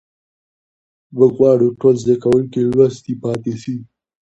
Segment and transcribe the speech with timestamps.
[1.15, 3.75] موږ غواړو ټول زده کوونکي لوستي پاتې سي.